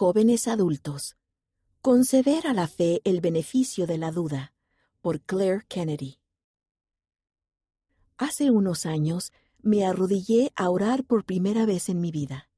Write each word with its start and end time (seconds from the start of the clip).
Jóvenes 0.00 0.48
adultos. 0.48 1.18
Conceder 1.82 2.46
a 2.46 2.54
la 2.54 2.68
fe 2.68 3.02
el 3.04 3.20
beneficio 3.20 3.86
de 3.86 3.98
la 3.98 4.10
duda. 4.10 4.54
Por 5.02 5.20
Claire 5.20 5.66
Kennedy. 5.68 6.20
Hace 8.16 8.50
unos 8.50 8.86
años 8.86 9.30
me 9.60 9.84
arrodillé 9.84 10.52
a 10.56 10.70
orar 10.70 11.04
por 11.04 11.26
primera 11.26 11.66
vez 11.66 11.90
en 11.90 12.00
mi 12.00 12.12
vida. 12.12 12.48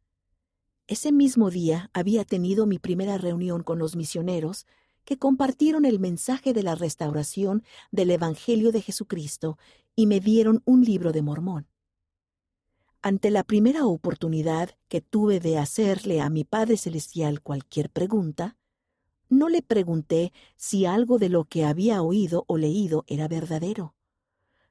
Ese 0.86 1.10
mismo 1.10 1.50
día 1.50 1.90
había 1.92 2.24
tenido 2.24 2.64
mi 2.64 2.78
primera 2.78 3.18
reunión 3.18 3.64
con 3.64 3.80
los 3.80 3.96
misioneros 3.96 4.64
que 5.04 5.18
compartieron 5.18 5.84
el 5.84 5.98
mensaje 5.98 6.52
de 6.52 6.62
la 6.62 6.77
restauración 6.77 7.64
del 7.90 8.12
Evangelio 8.12 8.70
de 8.70 8.82
Jesucristo 8.82 9.59
y 9.96 10.06
me 10.06 10.20
dieron 10.20 10.62
un 10.64 10.84
libro 10.84 11.11
de 11.11 11.22
Mormón. 11.22 11.71
Ante 13.05 13.32
la 13.32 13.43
primera 13.43 13.84
oportunidad 13.84 14.71
que 14.87 15.00
tuve 15.00 15.41
de 15.41 15.59
hacerle 15.59 16.21
a 16.21 16.30
mi 16.30 16.45
Padre 16.45 16.77
Celestial 16.77 17.43
cualquier 17.43 17.91
pregunta, 17.91 18.56
no 19.29 19.48
le 19.48 19.60
pregunté 19.60 20.33
si 20.56 20.87
algo 20.87 21.19
de 21.19 21.29
lo 21.29 21.45
que 21.45 21.65
había 21.65 22.01
oído 22.01 22.45
o 22.46 22.59
leído 22.59 23.02
era 23.09 23.27
verdadero. 23.27 23.96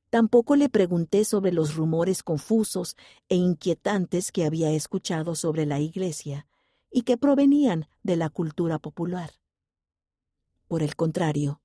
Tampoco 0.09 0.55
le 0.55 0.69
pregunté 0.69 1.25
sobre 1.25 1.51
los 1.51 1.75
rumores 1.75 2.23
confusos 2.23 2.95
e 3.27 3.35
inquietantes 3.35 4.31
que 4.31 4.45
había 4.45 4.71
escuchado 4.71 5.35
sobre 5.35 5.65
la 5.65 5.81
Iglesia 5.81 6.47
y 6.89 7.01
que 7.01 7.17
provenían 7.17 7.89
de 8.01 8.15
la 8.15 8.29
cultura 8.29 8.79
popular. 8.79 9.31
Por 10.69 10.83
el 10.83 10.95
contrario, 10.95 11.61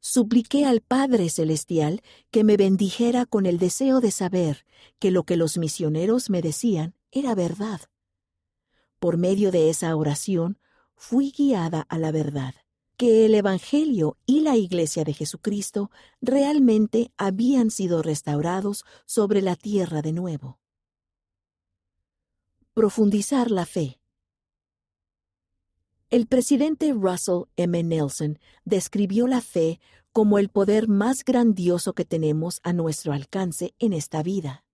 supliqué 0.00 0.64
al 0.64 0.80
Padre 0.80 1.28
Celestial 1.28 2.02
que 2.30 2.44
me 2.44 2.56
bendijera 2.56 3.26
con 3.26 3.46
el 3.46 3.58
deseo 3.58 4.00
de 4.00 4.10
saber 4.10 4.66
que 4.98 5.10
lo 5.10 5.24
que 5.24 5.36
los 5.36 5.58
misioneros 5.58 6.30
me 6.30 6.42
decían 6.42 6.94
era 7.10 7.34
verdad. 7.34 7.80
Por 8.98 9.16
medio 9.16 9.50
de 9.50 9.70
esa 9.70 9.94
oración 9.94 10.58
fui 10.96 11.32
guiada 11.36 11.86
a 11.88 11.98
la 11.98 12.10
verdad 12.10 12.54
que 13.00 13.24
el 13.24 13.34
Evangelio 13.34 14.18
y 14.26 14.40
la 14.40 14.58
Iglesia 14.58 15.04
de 15.04 15.14
Jesucristo 15.14 15.90
realmente 16.20 17.14
habían 17.16 17.70
sido 17.70 18.02
restaurados 18.02 18.84
sobre 19.06 19.40
la 19.40 19.56
tierra 19.56 20.02
de 20.02 20.12
nuevo. 20.12 20.58
Profundizar 22.74 23.50
la 23.50 23.64
fe. 23.64 23.99
El 26.10 26.26
presidente 26.26 26.92
Russell 26.92 27.44
M. 27.54 27.84
Nelson 27.84 28.40
describió 28.64 29.28
la 29.28 29.40
fe 29.40 29.78
como 30.12 30.40
el 30.40 30.48
poder 30.48 30.88
más 30.88 31.24
grandioso 31.24 31.92
que 31.92 32.04
tenemos 32.04 32.58
a 32.64 32.72
nuestro 32.72 33.12
alcance 33.12 33.74
en 33.78 33.92
esta 33.92 34.24
vida. 34.24 34.64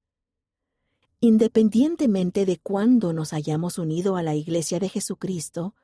Independientemente 1.21 2.47
de 2.47 2.57
cuándo 2.57 3.13
nos 3.13 3.35
hayamos 3.35 3.77
unido 3.77 4.17
a 4.17 4.23
la 4.23 4.35
Iglesia 4.35 4.79
de 4.79 4.89
Jesucristo, 4.89 5.75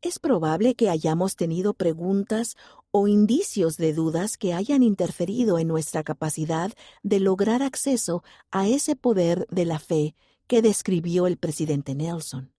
es 0.00 0.18
probable 0.18 0.76
que 0.76 0.88
hayamos 0.88 1.36
tenido 1.36 1.74
preguntas 1.74 2.56
o 2.90 3.06
indicios 3.06 3.76
de 3.76 3.92
dudas 3.92 4.38
que 4.38 4.54
hayan 4.54 4.82
interferido 4.82 5.58
en 5.58 5.68
nuestra 5.68 6.04
capacidad 6.04 6.72
de 7.02 7.20
lograr 7.20 7.62
acceso 7.62 8.24
a 8.50 8.66
ese 8.66 8.96
poder 8.96 9.46
de 9.50 9.66
la 9.66 9.78
fe 9.78 10.14
que 10.46 10.62
describió 10.62 11.26
el 11.26 11.36
presidente 11.36 11.94
Nelson. 11.94 12.50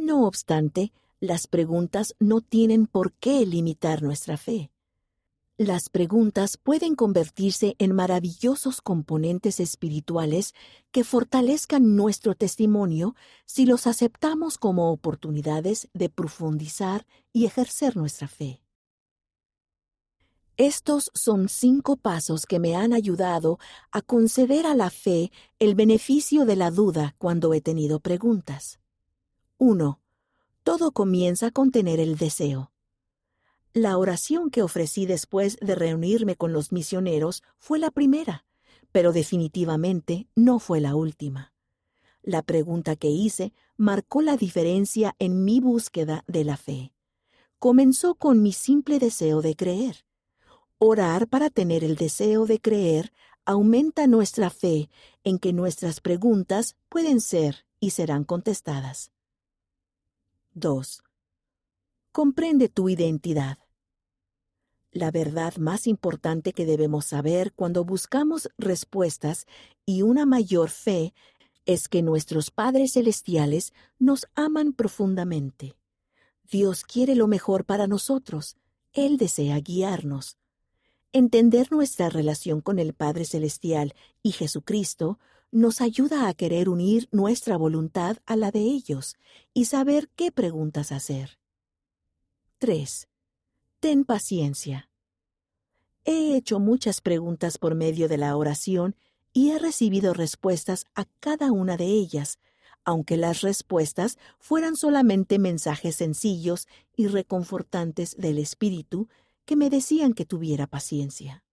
No 0.00 0.26
obstante, 0.26 0.94
las 1.20 1.46
preguntas 1.46 2.14
no 2.18 2.40
tienen 2.40 2.86
por 2.86 3.12
qué 3.12 3.44
limitar 3.44 4.02
nuestra 4.02 4.38
fe. 4.38 4.70
Las 5.58 5.90
preguntas 5.90 6.56
pueden 6.56 6.94
convertirse 6.94 7.76
en 7.78 7.94
maravillosos 7.94 8.80
componentes 8.80 9.60
espirituales 9.60 10.54
que 10.90 11.04
fortalezcan 11.04 11.96
nuestro 11.96 12.34
testimonio 12.34 13.14
si 13.44 13.66
los 13.66 13.86
aceptamos 13.86 14.56
como 14.56 14.90
oportunidades 14.90 15.90
de 15.92 16.08
profundizar 16.08 17.06
y 17.34 17.44
ejercer 17.44 17.98
nuestra 17.98 18.26
fe. 18.26 18.62
Estos 20.56 21.10
son 21.12 21.50
cinco 21.50 21.96
pasos 21.96 22.46
que 22.46 22.58
me 22.58 22.74
han 22.74 22.94
ayudado 22.94 23.58
a 23.92 24.00
conceder 24.00 24.64
a 24.64 24.74
la 24.74 24.88
fe 24.88 25.30
el 25.58 25.74
beneficio 25.74 26.46
de 26.46 26.56
la 26.56 26.70
duda 26.70 27.14
cuando 27.18 27.52
he 27.52 27.60
tenido 27.60 28.00
preguntas. 28.00 28.80
1. 29.62 30.00
Todo 30.64 30.90
comienza 30.90 31.50
con 31.50 31.70
tener 31.70 32.00
el 32.00 32.16
deseo. 32.16 32.72
La 33.74 33.98
oración 33.98 34.48
que 34.48 34.62
ofrecí 34.62 35.04
después 35.04 35.58
de 35.60 35.74
reunirme 35.74 36.34
con 36.34 36.54
los 36.54 36.72
misioneros 36.72 37.42
fue 37.58 37.78
la 37.78 37.90
primera, 37.90 38.46
pero 38.90 39.12
definitivamente 39.12 40.28
no 40.34 40.60
fue 40.60 40.80
la 40.80 40.94
última. 40.94 41.52
La 42.22 42.40
pregunta 42.40 42.96
que 42.96 43.10
hice 43.10 43.52
marcó 43.76 44.22
la 44.22 44.38
diferencia 44.38 45.14
en 45.18 45.44
mi 45.44 45.60
búsqueda 45.60 46.24
de 46.26 46.44
la 46.44 46.56
fe. 46.56 46.94
Comenzó 47.58 48.14
con 48.14 48.40
mi 48.40 48.54
simple 48.54 48.98
deseo 48.98 49.42
de 49.42 49.56
creer. 49.56 50.06
Orar 50.78 51.28
para 51.28 51.50
tener 51.50 51.84
el 51.84 51.96
deseo 51.96 52.46
de 52.46 52.60
creer 52.60 53.12
aumenta 53.44 54.06
nuestra 54.06 54.48
fe 54.48 54.88
en 55.22 55.38
que 55.38 55.52
nuestras 55.52 56.00
preguntas 56.00 56.76
pueden 56.88 57.20
ser 57.20 57.66
y 57.78 57.90
serán 57.90 58.24
contestadas. 58.24 59.12
2. 60.54 61.02
Comprende 62.12 62.68
tu 62.68 62.88
identidad. 62.88 63.58
La 64.90 65.12
verdad 65.12 65.56
más 65.56 65.86
importante 65.86 66.52
que 66.52 66.66
debemos 66.66 67.06
saber 67.06 67.52
cuando 67.52 67.84
buscamos 67.84 68.50
respuestas 68.58 69.46
y 69.86 70.02
una 70.02 70.26
mayor 70.26 70.70
fe 70.70 71.14
es 71.66 71.88
que 71.88 72.02
nuestros 72.02 72.50
padres 72.50 72.94
celestiales 72.94 73.72
nos 74.00 74.26
aman 74.34 74.72
profundamente. 74.72 75.76
Dios 76.50 76.82
quiere 76.82 77.14
lo 77.14 77.28
mejor 77.28 77.64
para 77.64 77.86
nosotros. 77.86 78.56
Él 78.92 79.18
desea 79.18 79.60
guiarnos. 79.60 80.36
Entender 81.12 81.70
nuestra 81.70 82.08
relación 82.08 82.60
con 82.60 82.80
el 82.80 82.92
Padre 82.92 83.24
Celestial 83.24 83.94
y 84.22 84.32
Jesucristo 84.32 85.20
nos 85.52 85.80
ayuda 85.80 86.28
a 86.28 86.34
querer 86.34 86.68
unir 86.68 87.08
nuestra 87.10 87.56
voluntad 87.56 88.18
a 88.26 88.36
la 88.36 88.50
de 88.50 88.60
ellos 88.60 89.16
y 89.52 89.64
saber 89.64 90.08
qué 90.16 90.30
preguntas 90.30 90.92
hacer. 90.92 91.38
3. 92.58 93.08
Ten 93.80 94.04
paciencia. 94.04 94.90
He 96.04 96.36
hecho 96.36 96.60
muchas 96.60 97.00
preguntas 97.00 97.58
por 97.58 97.74
medio 97.74 98.08
de 98.08 98.18
la 98.18 98.36
oración 98.36 98.96
y 99.32 99.50
he 99.50 99.58
recibido 99.58 100.12
respuestas 100.14 100.86
a 100.94 101.04
cada 101.20 101.52
una 101.52 101.76
de 101.76 101.86
ellas, 101.86 102.38
aunque 102.84 103.16
las 103.16 103.42
respuestas 103.42 104.18
fueran 104.38 104.76
solamente 104.76 105.38
mensajes 105.38 105.96
sencillos 105.96 106.68
y 106.96 107.06
reconfortantes 107.06 108.16
del 108.16 108.38
Espíritu 108.38 109.08
que 109.44 109.56
me 109.56 109.70
decían 109.70 110.14
que 110.14 110.24
tuviera 110.24 110.66
paciencia. 110.66 111.44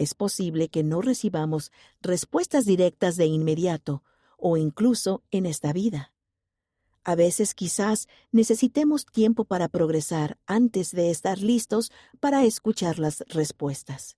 Es 0.00 0.14
posible 0.14 0.70
que 0.70 0.82
no 0.82 1.02
recibamos 1.02 1.72
respuestas 2.00 2.64
directas 2.64 3.18
de 3.18 3.26
inmediato 3.26 4.02
o 4.38 4.56
incluso 4.56 5.22
en 5.30 5.44
esta 5.44 5.74
vida. 5.74 6.14
A 7.04 7.14
veces 7.14 7.54
quizás 7.54 8.08
necesitemos 8.32 9.04
tiempo 9.04 9.44
para 9.44 9.68
progresar 9.68 10.38
antes 10.46 10.92
de 10.92 11.10
estar 11.10 11.40
listos 11.40 11.92
para 12.18 12.44
escuchar 12.44 12.98
las 12.98 13.24
respuestas. 13.28 14.16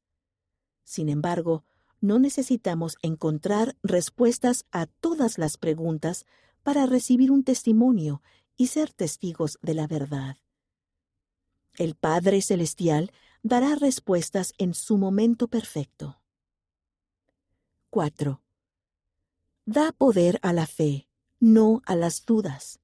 Sin 0.85 1.09
embargo, 1.09 1.65
no 2.01 2.21
necesitamos 2.21 2.97
encontrar 3.03 3.77
respuestas 3.83 4.67
a 4.71 4.87
todas 4.87 5.37
las 5.37 5.57
preguntas 5.57 6.27
para 6.63 6.87
recibir 6.87 7.33
un 7.33 7.43
testimonio 7.43 8.23
y 8.57 8.69
ser 8.69 8.93
testigos 8.93 9.59
de 9.63 9.75
la 9.75 9.89
verdad. 9.89 10.37
El 11.75 11.97
Padre 11.97 12.41
Celestial 12.41 13.11
dará 13.43 13.75
respuestas 13.75 14.55
en 14.59 14.75
su 14.75 14.99
momento 14.99 15.49
perfecto. 15.49 16.21
4. 17.91 18.43
Da 19.67 19.93
poder 19.93 20.39
a 20.43 20.53
la 20.53 20.67
fe 20.67 21.09
no 21.39 21.83
a 21.87 21.97
las 21.97 22.25
dudas. 22.25 22.79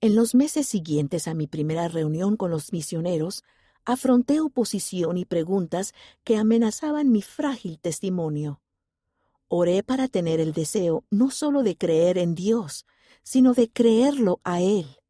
En 0.00 0.16
los 0.16 0.34
meses 0.34 0.66
siguientes 0.66 1.28
a 1.28 1.34
mi 1.34 1.46
primera 1.46 1.86
reunión 1.86 2.36
con 2.36 2.50
los 2.50 2.72
misioneros, 2.72 3.44
afronté 3.84 4.40
oposición 4.40 5.16
y 5.16 5.24
preguntas 5.24 5.94
que 6.24 6.36
amenazaban 6.36 7.12
mi 7.12 7.22
frágil 7.22 7.78
testimonio. 7.78 8.60
Oré 9.46 9.84
para 9.84 10.08
tener 10.08 10.40
el 10.40 10.52
deseo 10.52 11.04
no 11.08 11.30
solo 11.30 11.62
de 11.62 11.76
creer 11.76 12.18
en 12.18 12.34
Dios, 12.34 12.84
sino 13.22 13.54
de 13.54 13.70
creerlo 13.70 14.40
a 14.42 14.60
Él. 14.60 15.01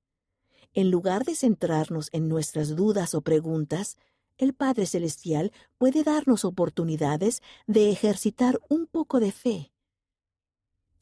En 0.74 0.90
lugar 0.90 1.24
de 1.24 1.34
centrarnos 1.34 2.08
en 2.12 2.28
nuestras 2.28 2.74
dudas 2.76 3.14
o 3.14 3.20
preguntas, 3.20 3.98
el 4.38 4.54
Padre 4.54 4.86
Celestial 4.86 5.52
puede 5.76 6.02
darnos 6.02 6.44
oportunidades 6.44 7.42
de 7.66 7.90
ejercitar 7.90 8.60
un 8.68 8.86
poco 8.86 9.20
de 9.20 9.32
fe. 9.32 9.72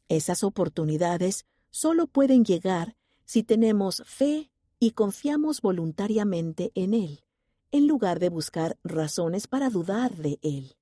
Esas 0.08 0.42
oportunidades 0.42 1.46
solo 1.70 2.08
pueden 2.08 2.44
llegar 2.44 2.96
si 3.24 3.44
tenemos 3.44 4.02
fe 4.06 4.50
y 4.80 4.90
confiamos 4.90 5.60
voluntariamente 5.60 6.72
en 6.74 6.94
Él, 6.94 7.22
en 7.70 7.86
lugar 7.86 8.18
de 8.18 8.28
buscar 8.28 8.76
razones 8.82 9.46
para 9.46 9.70
dudar 9.70 10.16
de 10.16 10.40
Él. 10.42 10.74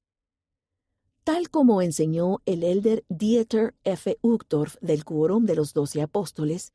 Tal 1.24 1.50
como 1.50 1.82
enseñó 1.82 2.40
el 2.46 2.62
elder 2.62 3.04
Dieter 3.10 3.74
F. 3.84 4.16
Uchtdorf 4.22 4.76
del 4.80 5.04
Quórum 5.04 5.44
de 5.44 5.56
los 5.56 5.74
Doce 5.74 6.00
Apóstoles, 6.00 6.72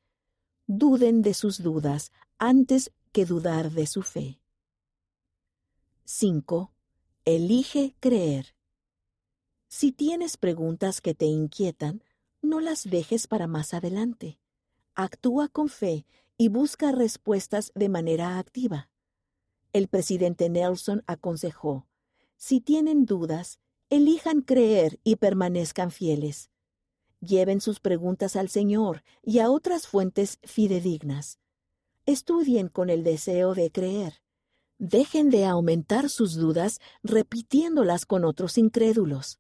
duden 0.68 1.22
de 1.22 1.34
sus 1.34 1.62
dudas 1.62 2.12
antes 2.38 2.92
que 3.12 3.26
dudar 3.26 3.72
de 3.72 3.88
su 3.88 4.02
fe. 4.02 4.40
5. 6.06 6.72
Elige 7.26 7.96
creer. 8.00 8.56
Si 9.68 9.92
tienes 9.92 10.38
preguntas 10.38 11.02
que 11.02 11.14
te 11.16 11.26
inquietan, 11.26 12.04
no 12.42 12.60
las 12.60 12.84
dejes 12.84 13.28
para 13.28 13.48
más 13.48 13.74
adelante. 13.74 14.40
Actúa 14.96 15.48
con 15.48 15.70
fe 15.70 16.06
y 16.38 16.50
busca 16.50 16.92
respuestas 16.92 17.72
de 17.74 17.90
manera 17.90 18.38
activa. 18.38 18.90
El 19.72 19.88
presidente 19.88 20.50
Nelson 20.50 21.04
aconsejó, 21.08 21.88
si 22.36 22.60
tienen 22.60 23.06
dudas, 23.06 23.60
elijan 23.90 24.42
creer 24.42 25.00
y 25.04 25.16
permanezcan 25.16 25.92
fieles. 25.92 26.52
Lleven 27.26 27.62
sus 27.62 27.80
preguntas 27.80 28.36
al 28.36 28.50
Señor 28.50 29.02
y 29.24 29.40
a 29.40 29.50
otras 29.50 29.88
fuentes 29.88 30.40
fidedignas. 30.44 31.40
Estudien 32.06 32.68
con 32.68 32.90
el 32.90 33.04
deseo 33.04 33.56
de 33.56 33.72
creer. 33.72 34.22
Dejen 34.78 35.30
de 35.30 35.46
aumentar 35.46 36.10
sus 36.10 36.36
dudas 36.36 36.82
repitiéndolas 37.02 38.06
con 38.06 38.26
otros 38.26 38.58
incrédulos. 38.58 39.40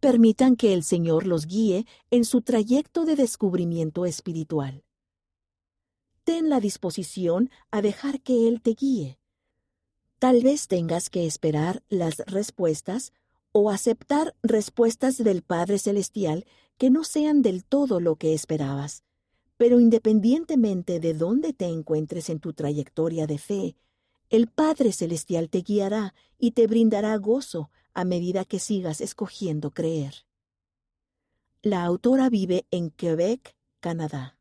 Permitan 0.00 0.54
que 0.54 0.74
el 0.74 0.84
Señor 0.84 1.26
los 1.26 1.46
guíe 1.46 1.86
en 2.10 2.26
su 2.26 2.42
trayecto 2.42 3.06
de 3.06 3.16
descubrimiento 3.16 4.04
espiritual. 4.04 4.84
Ten 6.24 6.50
la 6.50 6.60
disposición 6.60 7.50
a 7.70 7.80
dejar 7.80 8.20
que 8.20 8.48
Él 8.48 8.60
te 8.60 8.74
guíe. 8.74 9.18
Tal 10.18 10.42
vez 10.42 10.68
tengas 10.68 11.08
que 11.08 11.24
esperar 11.24 11.82
las 11.88 12.18
respuestas 12.26 13.14
o 13.52 13.70
aceptar 13.70 14.36
respuestas 14.42 15.16
del 15.16 15.40
Padre 15.42 15.78
Celestial 15.78 16.44
que 16.78 16.90
no 16.90 17.04
sean 17.04 17.42
del 17.42 17.64
todo 17.64 18.00
lo 18.00 18.16
que 18.16 18.32
esperabas. 18.32 19.02
Pero 19.56 19.80
independientemente 19.80 21.00
de 21.00 21.14
dónde 21.14 21.52
te 21.52 21.66
encuentres 21.66 22.30
en 22.30 22.38
tu 22.38 22.52
trayectoria 22.52 23.26
de 23.26 23.38
fe, 23.38 23.76
el 24.30 24.46
Padre 24.46 24.92
Celestial 24.92 25.50
te 25.50 25.62
guiará 25.62 26.14
y 26.38 26.52
te 26.52 26.66
brindará 26.66 27.16
gozo 27.16 27.70
a 27.92 28.04
medida 28.04 28.44
que 28.44 28.60
sigas 28.60 29.00
escogiendo 29.00 29.72
creer. 29.72 30.26
La 31.62 31.84
autora 31.84 32.30
vive 32.30 32.66
en 32.70 32.90
Quebec, 32.90 33.56
Canadá. 33.80 34.37